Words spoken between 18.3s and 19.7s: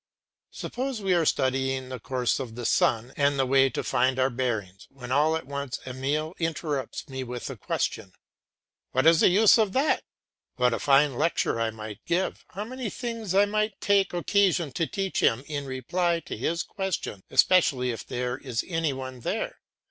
is any one there.